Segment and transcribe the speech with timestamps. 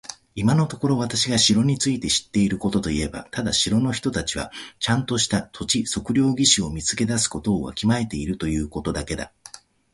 [0.33, 9.31] 今のところ私が城について知っていることといえば、ただ城の人たちはちゃんとした土地測量技師を見つけ出すことをわきまえているということだけだ。